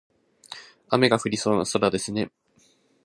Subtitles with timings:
[0.89, 2.31] 雨が降りそうな空ですね。